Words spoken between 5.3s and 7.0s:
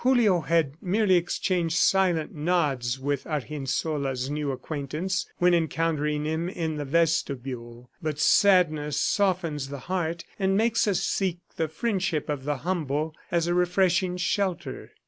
when encountering him in the